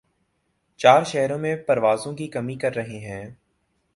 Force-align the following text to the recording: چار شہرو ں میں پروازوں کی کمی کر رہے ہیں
چار 0.79 1.03
شہرو 1.03 1.35
ں 1.35 1.41
میں 1.41 1.55
پروازوں 1.67 2.13
کی 2.15 2.27
کمی 2.27 2.55
کر 2.55 2.75
رہے 2.75 2.99
ہیں 2.99 3.25